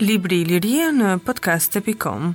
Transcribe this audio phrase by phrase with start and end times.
[0.00, 2.34] Libri i Liria në podcast.com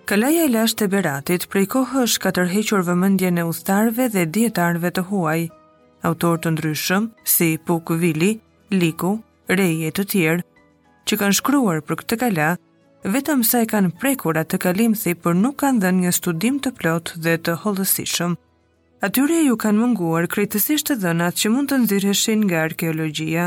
[0.10, 4.90] Kalaja e lash të beratit prej kohë është ka tërhequr vëmëndje në ustarve dhe djetarve
[4.98, 5.42] të huaj.
[6.10, 8.32] Autor të ndryshëm, si Puk Vili,
[8.74, 9.12] Liku,
[9.60, 10.46] Reje të tjerë,
[11.06, 12.48] që kanë shkruar për këtë kala,
[13.06, 16.72] vetëm sa e kanë prekurat të kalim thi për nuk kanë dhe një studim të
[16.82, 18.34] plot dhe të holësishëm.
[19.06, 23.46] Atyre ju kanë munguar krejtësisht të dhënat që mund të nëzirëshin nga arkeologia.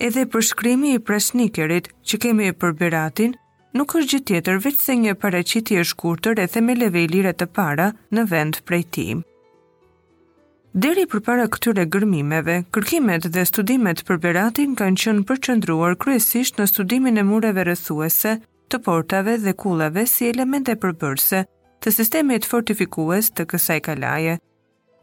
[0.00, 3.36] Edhe për shkrimi i presnikerit që kemi e për beratin,
[3.76, 7.90] nuk është gjithë tjetër veç se një pareqiti e shkurtër e theme levelire të para
[8.14, 9.06] në vend prej ti.
[10.78, 16.66] Deri për para këtyre gërmimeve, kërkimet dhe studimet për beratin kanë qënë përqëndruar kryesisht në
[16.70, 18.36] studimin e mureve rësuese,
[18.68, 21.44] të portave dhe kullave si elemente përbërse
[21.82, 24.36] të sistemit fortifikues të kësaj kalaje.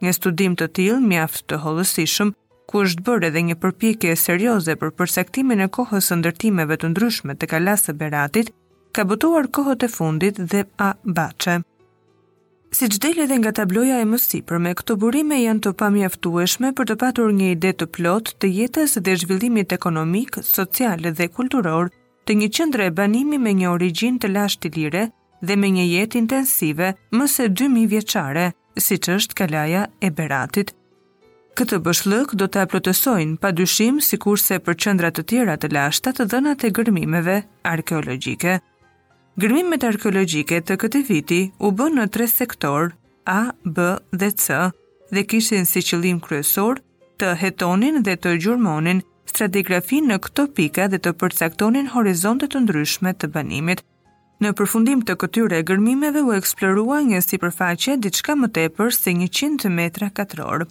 [0.03, 2.33] Një studim të tilë mjaft të holësishëm,
[2.69, 7.33] ku është bërë edhe një përpjekje serioze për përsektimin e kohës së ndërtimeve të ndryshme
[7.39, 8.53] të kalasë së Beratit,
[8.95, 11.53] ka botuar kohët e fundit dhe a bache.
[12.75, 16.95] Si që deli dhe nga tabloja e mësipërme, këto burime janë të pamjaftueshme për të
[17.01, 21.91] patur një ide të plot të jetës dhe zhvillimit ekonomik, social dhe kulturor
[22.25, 25.03] të një qëndre e banimi me një origin të lasht të lire
[25.47, 28.45] dhe me një jet intensive mëse 2000 vjeqare,
[28.85, 30.71] si që është kalaja e beratit.
[31.55, 36.17] Këtë bëshlëk do të aplotësojnë pa dyshim si kurse për qëndrat të tjera të lashtat
[36.19, 37.37] të dënat e gërmimeve
[37.75, 38.55] arkeologjike.
[39.43, 42.93] Gërmimet arkeologjike të këtij viti u bën në tre sektor,
[43.27, 43.81] A, B
[44.15, 44.59] dhe C,
[45.11, 46.79] dhe kishin si qëllim kryesor
[47.19, 53.11] të hetonin dhe të gjurmonin stratigrafin në këto pika dhe të përcaktonin horizontet të ndryshme
[53.13, 53.81] të banimit.
[54.39, 59.27] Në përfundim të këtyre gërmimeve u eksplorua një si përfaqe diçka më tepër se si
[59.41, 60.63] 100 metra katror.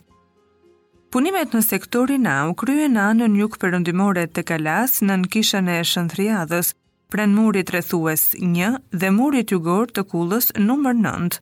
[1.12, 5.68] Punimet në sektorin A u kryen në anën juk përëndimore të kalas në në kishën
[5.68, 6.72] e shëndhriadhës,
[7.14, 11.36] pren murit rrethues 1 dhe murit jugor të kullës numër 9.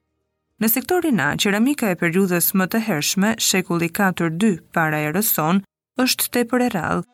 [0.61, 5.63] Në sektorin A, qeramika e periudhës më të hershme, shekulli 4-2 para erëson,
[6.05, 7.07] është tepër e rrallë.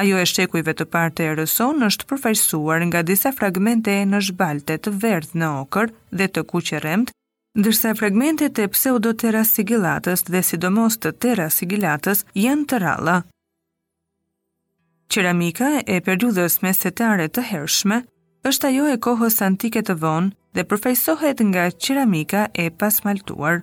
[0.00, 4.74] Ajo e shekujve të parë të erëson është përfaqësuar nga disa fragmente e në zhbalte
[4.78, 7.12] të verdhë në okër dhe të kuqe rremt,
[7.58, 13.16] ndërsa fragmentet e pseudoterasigilatës dhe sidomos të terasigilatës janë të ralla.
[15.12, 18.02] Qeramika e periudhës mesetare të hershme
[18.50, 23.62] është ajo e kohës antike të vonë dhe përfaqësohet nga qeramika e pasmaltuar.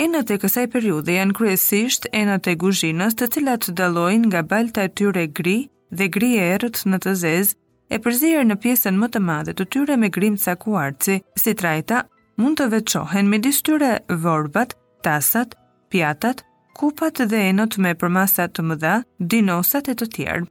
[0.00, 4.92] Enët e kësaj periudhe janë kryesisht enët e guzhinës të cilat dallojnë nga balta e
[4.96, 5.58] tyre gri
[6.00, 7.56] dhe gri e errët në të zezë
[7.90, 12.06] e përzier në pjesën më të madhe të tyre me grimca kuarci, si trajta,
[12.40, 13.92] mund të veçohen me tyre
[14.24, 14.72] vorbat,
[15.04, 15.56] tasat,
[15.90, 16.44] pjatat,
[16.78, 18.94] kupat dhe enot me përmasa të mëdha,
[19.32, 20.46] dinosat e të tjerë.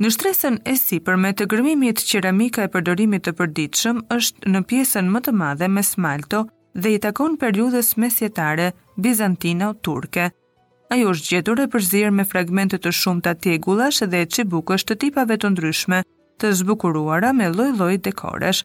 [0.00, 4.62] Në shtresën e si për me të gërmimit qeramika e përdorimit të përditshëm është në
[4.70, 10.30] pjesën më të madhe me smalto dhe i takon periudhës mesjetare bizantino-turke.
[10.90, 15.36] Ajo është gjetur e përzirë me fragmente të shumë të tjegullash dhe qibukësh të tipave
[15.38, 16.00] të ndryshme
[16.40, 18.64] të zbukuruara me loj-loj dekoresh.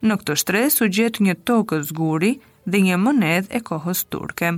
[0.00, 4.56] Në këtë shtresë u gjetë një tokë zguri dhe një mënedh e kohës turke.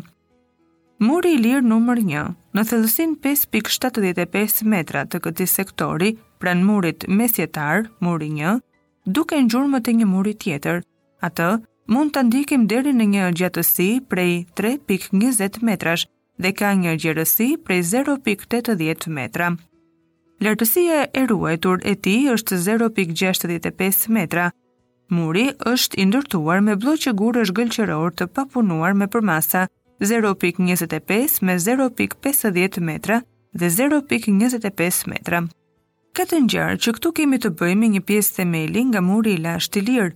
[1.03, 2.19] Muri i lirë numër 1,
[2.55, 8.61] në thëllësin 5.75 metra të këti sektori, pran murit mesjetar, muri 1,
[9.17, 10.79] duke në gjurë më të një muri tjetër,
[11.27, 11.49] atë
[11.91, 16.07] mund të ndikim deri në një gjatësi prej 3.20 metrash
[16.39, 19.51] dhe ka një gjerësi prej 0.80 metra.
[20.43, 24.53] Lartësia e ruajtur e ti është 0.65 metra,
[25.13, 29.67] Muri është indërtuar me bloqë gurësh gëlqëror të papunuar me përmasa,
[30.03, 33.23] 0.25 me 0.50 metra
[33.55, 35.43] dhe 0.25 metra.
[36.17, 39.85] Këtë njërë që këtu kemi të bëjmë një pjesë themeli nga muri i lashtë i
[39.87, 40.11] lirë.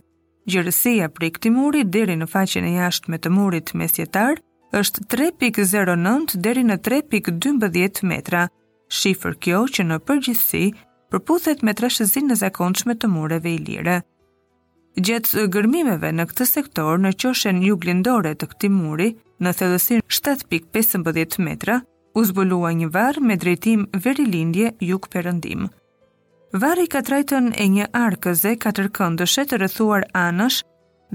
[0.51, 4.37] Gjërësia për i këti muri deri në faqen e jashtë me të murit mesjetar
[4.77, 8.43] është 3.09 deri në 3.12 metra,
[8.91, 10.65] shifër kjo që në përgjithsi
[11.11, 13.97] përputhet me trashëzin në zakonçme të mureve i lirë.
[15.07, 19.09] Gjetë gërmimeve në këtë sektor në qoshen juglindore të këti muri,
[19.45, 21.79] në thellësinë 7.15 metra,
[22.17, 25.67] u zbulua një varr me drejtim verilindje jug perëndim.
[26.57, 30.61] Varri ka trajtën e një arkëze katërkëndëshe të rëthuar anësh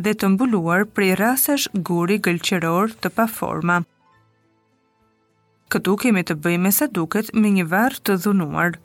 [0.05, 3.81] dhe të mbuluar prej rasesh guri gëlqëror të pa forma.
[5.73, 8.79] Këtu kemi të bëjmë e sa duket me një varë të dhunuar.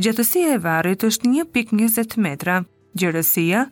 [0.00, 2.60] Gjatësia e varrit është 1.20 metra,
[2.96, 3.66] gjërësia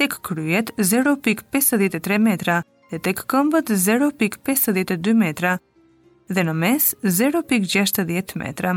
[0.00, 2.62] tek kryet 0.53 metra,
[2.94, 5.52] dhe tek këmbët 0.52 metra
[6.30, 8.74] dhe në mes 0.60 metra.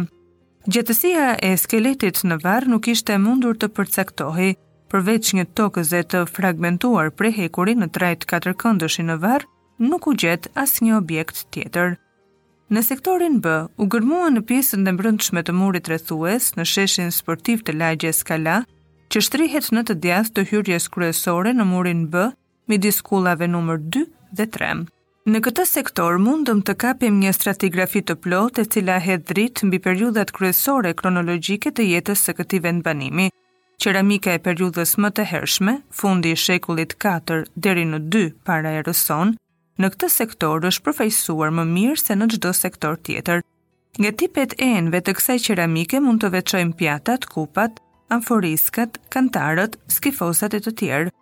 [0.67, 4.55] Gjetësia e skeletit në var nuk ishte mundur të përcaktohi,
[4.91, 9.47] përveç një tokëz e të fragmentuar pre hekuri në trajt katër këndësh në varë
[9.85, 11.93] nuk u gjet as një objekt tjetër.
[12.73, 13.45] Në sektorin B,
[13.77, 18.63] u gërmua në pjesën dhe mbrëndshme të murit rëthues në sheshin sportiv të lagje Skala,
[19.13, 22.27] që shtrihet në të djath të hyrjes kryesore në murin B,
[22.71, 24.03] midis kullave numër 2
[24.35, 24.79] dhe 3.
[25.27, 29.79] Në këtë sektor mundëm të kapim një stratigrafi të plot e cila hedh dritë mbi
[29.83, 33.27] periudhat kryesore kronologjike të jetës së këtij vendbanimi.
[33.83, 38.95] Qeramika e periudhës më të hershme, fundi i shekullit 4 deri në 2 para erës
[39.03, 39.35] rëson,
[39.77, 43.43] në këtë sektor është përfaqësuar më mirë se në çdo sektor tjetër.
[43.99, 47.77] Nga tipet e enve të kësaj qeramike mund të veçojmë pjatat, kupat,
[48.13, 51.13] amforiskat, kantarët, skifosat e të tjerë.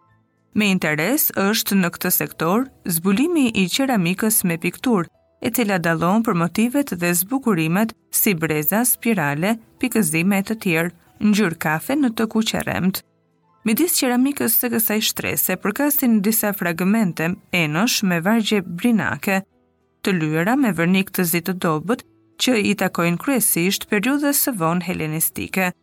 [0.56, 2.62] Me interes është në këtë sektor
[2.98, 5.10] zbulimi i qeramikës me piktur,
[5.46, 10.94] e cila dalon për motivet dhe zbukurimet si breza, spirale, pikëzime e të tjerë,
[11.28, 13.02] në kafe në të kuqeremt.
[13.66, 19.42] Me disë qeramikës së kësaj shtrese, përkastin në disa fragmente enësh me vargje brinake,
[20.06, 22.06] të lyra me vërnik të zitë dobut
[22.46, 25.74] që i takojnë kresisht periudhës së vonë helenistike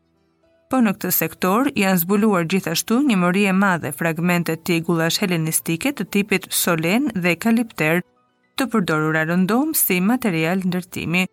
[0.72, 6.06] po në këtë sektor janë zbuluar gjithashtu një mëri e madhe fragmente tigullash helenistike të
[6.14, 7.98] tipit solen dhe kalipter
[8.56, 11.26] të përdorur rëndom si material ndërtimi.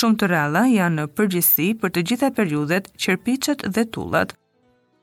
[0.00, 4.34] Shumë të ralla janë në përgjithsi për të gjitha periudet qërpichet dhe tullat.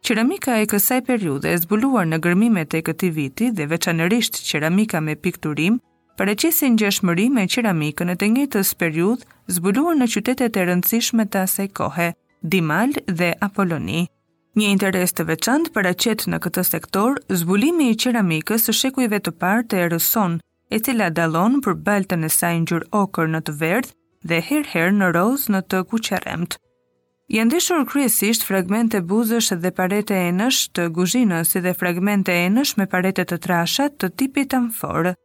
[0.08, 5.16] Qeramika e kësaj periude e zbuluar në gërmimet e këti viti dhe veçanërisht qeramika me
[5.24, 5.80] pikturim,
[6.20, 11.72] pareqesin gjeshmëri me qeramikën e të njëtës periud zbuluar në qytetet e rëndësishme të asaj
[11.82, 12.12] kohe.
[12.44, 14.08] Dimal dhe Apoloni.
[14.58, 19.34] Një interes të veçantë për aqet në këtë sektor, zbulimi i qeramikës së shekujve të
[19.42, 20.38] parë të Erëson,
[20.70, 23.94] e cila dallon për baltën e saj ngjyrë okër në të verdhë
[24.30, 26.58] dhe herëherë në roz në të kuqerremt.
[27.36, 32.86] Janë ndeshur kryesisht fragmente buzësh dhe parete enësh të guzhinës si dhe fragmente enësh me
[32.94, 35.16] parete të trashat të tipit amforë,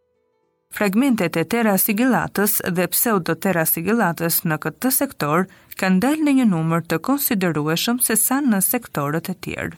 [0.72, 5.44] fragmentet e tera sigillatës dhe pseudo tera sigillatës në këtë sektor
[5.82, 9.76] kanë dalë në një numër të konsiderueshëm se sa në sektorët e tjerë.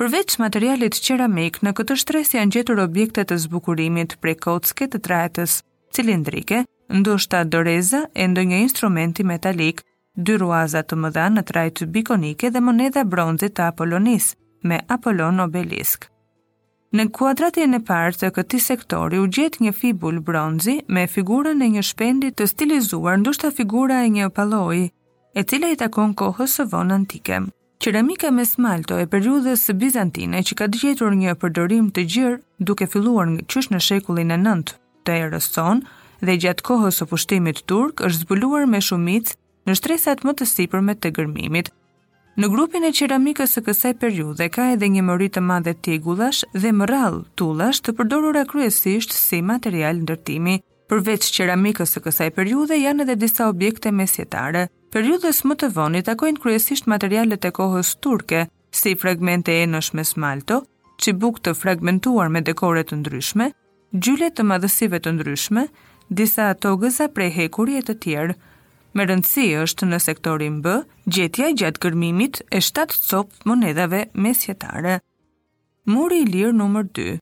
[0.00, 5.58] Përveç materialit qeramik, në këtë shtres janë gjetur objekte të zbukurimit prej kocke të trajtës
[5.92, 6.64] cilindrike,
[7.00, 9.84] ndoshta doreza e ndonjë instrumenti metalik,
[10.16, 14.32] dy ruaza të mëdha në trajtë bikonike dhe moneda bronzit të Apollonis
[14.62, 16.08] me Apollon obelisk.
[16.92, 21.68] Në kuadratin e parë të këtij sektori u gjet një fibul bronzi me figurën e
[21.76, 24.90] një shpendi të stilizuar, ndoshta figura e një palloi,
[25.38, 27.38] e cila i takon kohës së vonë antike.
[27.80, 33.30] Qeramika me smalto e periudhës bizantine që ka gjetur një përdorim të gjerë duke filluar
[33.32, 34.76] nga qysh në shekullin e 9
[35.08, 35.80] të erës son
[36.20, 41.00] dhe gjatë kohës së pushtimit turk është zbuluar me shumicë në shtresat më të sipërme
[41.00, 41.72] të gërmimit,
[42.40, 46.70] Në grupin e qeramikës së kësaj periudhe ka edhe një mori të madhe tegullash dhe
[46.72, 50.54] mërall tullash të përdorura kryesisht si material ndërtimi.
[50.88, 54.62] Përveç qeramikës së kësaj periudhe janë edhe disa objekte mesjetare.
[54.96, 60.62] Periudhës më të vonë takojnë kryesisht materialet e kohës turke, si fragmente enësh me smalto,
[61.04, 63.50] çibuk të fragmentuar me dekore të ndryshme,
[63.92, 65.66] gjylet të madhësive të ndryshme,
[66.08, 68.38] disa togëza prej hekurje të tjerë,
[68.94, 70.72] Me rëndësi është në sektorin B,
[71.16, 74.98] gjetja gjatë kërmimit e 7 copë monedave mesjetare.
[75.88, 77.14] Muri i lirë nëmër 2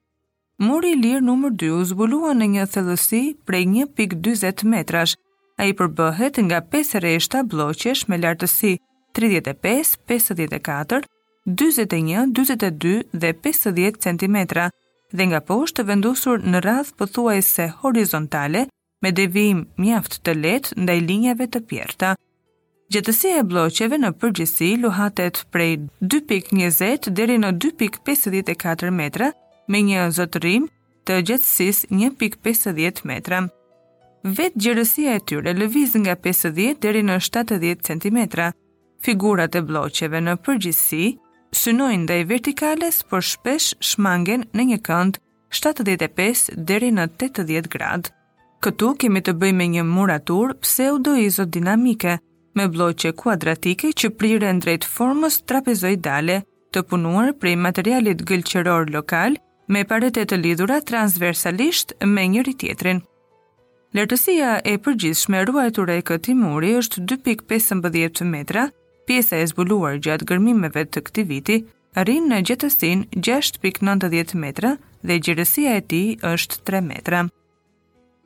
[0.67, 5.15] Muri i lirë nëmër 2 u zbulua në një thellësi prej 1.20 metrash,
[5.61, 8.75] a i përbëhet nga 5 reshta bloqesh me lartësi
[9.17, 11.07] 35, 54,
[11.47, 14.37] 21, 22 dhe 50 cm
[15.17, 18.67] dhe nga poshtë të vendusur në radhë pëthuaj se horizontale
[19.03, 22.15] me devim mjaft të letë ndaj linjave të pjerta.
[22.93, 25.71] Gjetësia e bloqeve në përgjësi luhatet prej
[26.03, 29.31] 2.20 dheri në 2.54 metra
[29.71, 30.67] me një zotërim
[31.07, 33.43] të gjëtësis 1.50 metra.
[34.41, 38.21] Vetë gjërësia e tyre lëviz nga 50 dheri në 70 cm.
[39.07, 41.03] Figurat e bloqeve në përgjësi
[41.57, 45.21] synojnë dhe i vertikales, por shpesh shmangen në një kënd
[45.63, 48.13] 75 dheri në 80 gradë.
[48.61, 52.17] Këtu kemi të bëjmë me një muratur pseudo-izodinamike
[52.59, 56.37] me bloqe kuadratike që prire në drejt formës trapezoidale
[56.77, 59.39] të punuar prej materialit gëlqëror lokal
[59.73, 63.01] me paretet të lidhura transversalisht me njëri tjetrin.
[63.97, 65.47] Lërtësia e përgjithshme e
[65.79, 68.67] të rejë këti muri është 2.15 metra,
[69.09, 71.59] pjesa e zbuluar gjatë gërmimeve të këti viti
[71.97, 77.25] rrinë në gjithësin 6.90 metra dhe gjerësia e ti është 3 metra.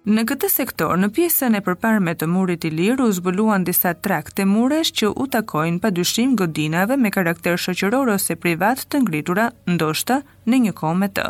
[0.05, 4.43] Në këtë sektor, në pjesën e përparme të murit i lirë, u zbuluan disa trakte
[4.43, 9.47] të mures që u takojnë pa dyshim godinave me karakter shëqëror ose privat të ngritura,
[9.73, 11.25] ndoshta, në një kohë më të.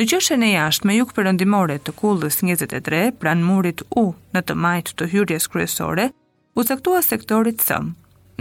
[0.00, 4.56] Në qoshen e jashtë me juk përëndimore të kullës 23, pran murit U në të
[4.64, 6.08] majtë të hyrjes kryesore,
[6.56, 7.92] u caktua sektorit sëmë.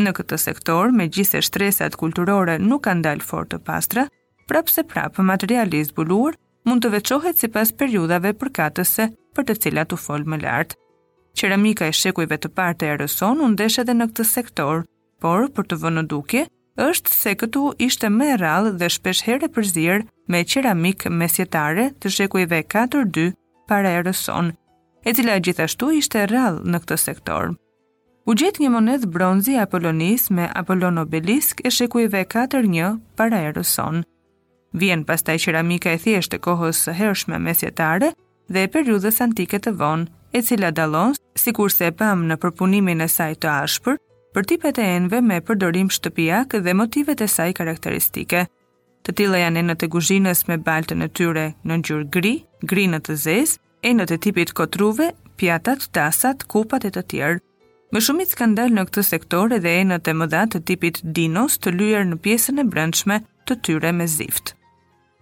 [0.08, 4.08] Në këtë sektor, me gjithë shtresat kulturore nuk kanë dalë fort të pastra,
[4.50, 9.06] prapë se prapë materiali zbuluar mund të veqohet si pas periudave përkatëse
[9.36, 10.76] për të cilat u fol më lartë.
[11.34, 14.84] Qeramika e shekujve të partë e Eroson u ndesh edhe në këtë sektor,
[15.24, 16.46] por për të vënë duke,
[16.78, 22.62] është se këtu ishte më rralë dhe shpesh herë përzier me qeramik mesjetare të shekujve
[22.76, 23.28] 4-2
[23.70, 24.54] para Eroson,
[25.06, 27.52] e cila gjithashtu ishte rralë në këtë sektor.
[28.26, 33.98] U gjetë një monedh bronzi Apollonis me Apollon Obelisk e shekujve 4-1 para erëson.
[34.04, 34.04] Eroson.
[34.74, 38.08] Vjen pastaj qeramika e thjeshtë e kohës së hershme mesjetare
[38.50, 43.08] dhe e periudhës antike të vonë, e cila dallon sikurse e pam në përpunimin e
[43.14, 44.00] saj të ashpër
[44.34, 48.46] për tipet e enve me përdorim shtëpiak dhe motivet e saj karakteristike.
[49.06, 52.34] Të tilla janë enët e kuzhinës me baltën e tyre në ngjyrë gri,
[52.74, 53.60] gri në të zezë,
[53.92, 57.44] enët e tipit kotruve, pjatat, tasat, kupat e të tjerë.
[57.94, 62.10] Më shumit skandal në këtë sektor edhe enët e mëdha të tipit dinos të lyer
[62.10, 64.56] në pjesën e brendshme të tyre me zift.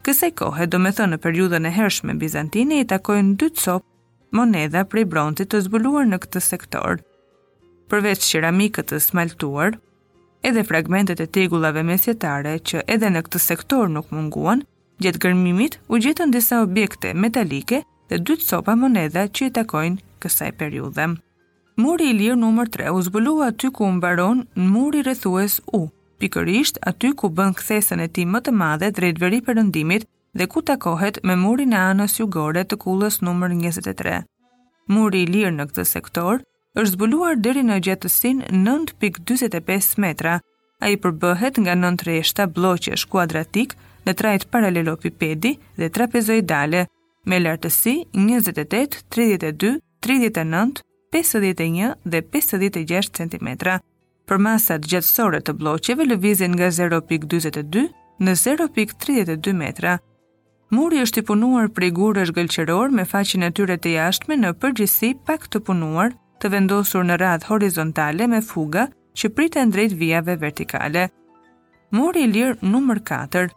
[0.01, 4.37] Këse kohë, do me thënë në periudën e hershme Bizantini, i takojnë dy të sopë
[4.39, 6.95] monedha prej brontit të zbuluar në këtë sektor.
[7.91, 9.77] Përveç qiramikët të smaltuar,
[10.47, 14.63] edhe fragmentet e tegullave mesjetare që edhe në këtë sektor nuk munguan,
[15.05, 20.21] gjithë gërmimit u gjithën disa objekte metalike dhe dy të sopa monedha që i takojnë
[20.23, 21.11] kësaj periudhe.
[21.77, 25.85] Muri i lirë nëmër 3 u zbulua ty ku mbaron në muri rëthues u,
[26.21, 30.05] pikërisht aty ku bën kthesën e tij më të madhe drejt veri perëndimit
[30.37, 34.13] dhe ku takohet me murin e anës jugore të kullës numër 23.
[34.95, 36.37] Muri i lirë në këtë sektor
[36.81, 40.33] është zbuluar deri në gjatësinë 9.45 metra.
[40.85, 43.75] Ai përbëhet nga 9 rreshta bllloqesh kuadratik
[44.05, 46.81] në trajt paralelopipedi dhe trapezoidale
[47.29, 49.75] me lartësi 28, 32,
[50.07, 53.57] 39 51 dhe 56 cm
[54.29, 57.85] për masat gjatësore të bloqeve lëvizin nga 0.22
[58.27, 59.95] në 0.32 metra.
[60.71, 65.13] Muri është i punuar prej gurësh gëlqëror me faqin e tyre të jashtme në përgjithësi
[65.27, 69.31] pak të punuar, të vendosur në radhë horizontale me fuga që
[69.63, 71.09] e drejt vijave vertikale.
[71.91, 73.49] Muri i lirë numër 4.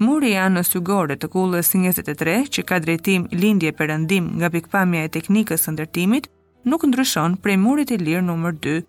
[0.00, 5.12] Muri i anës jugore të kullës 23 që ka drejtim lindje perëndim nga pikpamja e
[5.18, 6.26] teknikës së ndërtimit
[6.64, 8.80] nuk ndryshon prej murit i lirë numër 2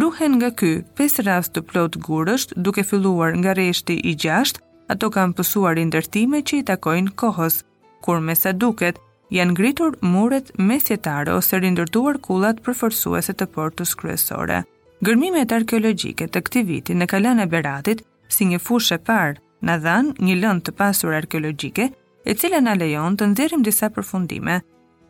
[0.00, 4.56] ruhen nga ky pesë rast të plot gurësh duke filluar nga rreshti i 6,
[4.88, 7.58] ato kanë pësuar ndërtime që i takojnë kohës,
[8.02, 14.62] kur me sa duket janë ngritur muret mesjetare ose rindërtuar kullat përforsuese të portës kryesore.
[15.04, 18.00] Gërmimet arkeologjike të këtij viti në Kalan e Beratit,
[18.32, 21.88] si një fushë e parë, na dhan një lëndë të pasur arkeologjike
[22.24, 24.62] e cila na lejon të nxjerrim disa përfundime.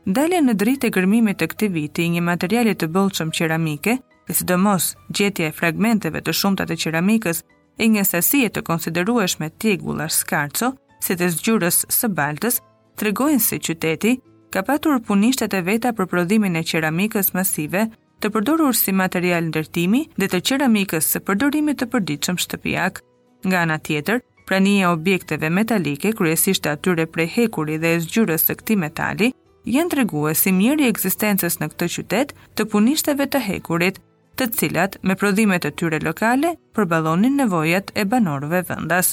[0.07, 3.99] Dalën në dritë e gërmimit të këtij viti një materiale të bollshëm qeramike,
[4.29, 7.43] e sidomos gjetja e fragmenteve të shumta të qeramikës
[7.83, 10.73] e një sasije të konsiderueshme tjegullar skarco,
[11.05, 12.61] si të zgjurës së baltës,
[13.01, 14.17] tregojnë se qyteti
[14.55, 17.87] ka patur punishtet e veta për prodhimin e qeramikës masive,
[18.23, 23.01] të përdorur si material ndërtimi dhe të qeramikës së përdorimit të përdiqëm shtëpijak.
[23.47, 28.77] Nga nga tjetër, pranije e objekteve metalike, kryesisht atyre prej hekuri dhe zgjurës të këti
[28.85, 29.33] metali,
[29.67, 33.99] jenë të reguë si mjeri eksistencës në këtë qytet të punishteve të hekurit,
[34.47, 39.13] të cilat me prodhimet e tyre lokale përballonin nevojat e banorëve vendas.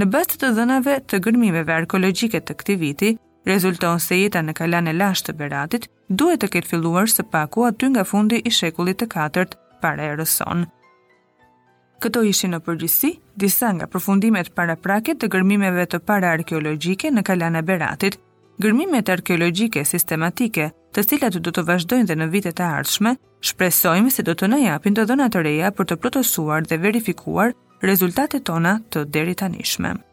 [0.00, 3.10] Në bazë të dhënave të gërmimeve arkeologjike të këtij viti,
[3.46, 7.66] rezulton se jeta në kalan e lashtë të Beratit duhet të ketë filluar së paku
[7.68, 10.66] aty nga fundi i shekullit të katërt para erës sonë.
[12.00, 17.60] Këto ishin në përgjithësi disa nga përfundimet paraprake të gërmimeve të para arkeologjike në kalan
[17.60, 18.16] e Beratit.
[18.60, 24.24] Gërmimet arkeologjike sistematike, të cilat do të vazhdojnë dhe në vitet e ardhshme, Shpresojmë se
[24.28, 27.56] do të na japin të dhëna të reja për të plotësuar dhe verifikuar
[27.92, 29.94] rezultatet tona të deritanishme.
[29.96, 30.09] tanishme.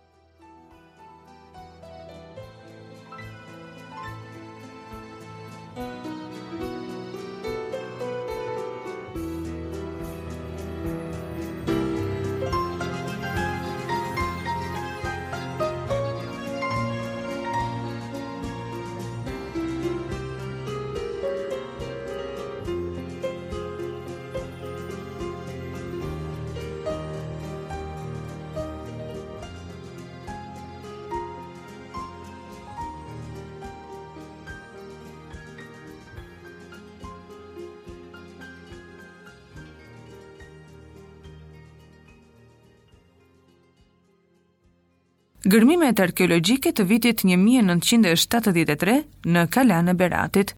[45.54, 48.96] Gërmimet arkeologjike të vitit 1973
[49.36, 50.56] në Kalanë e Beratit.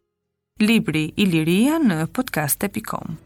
[0.72, 3.22] Libri Iliria në në podcast.com.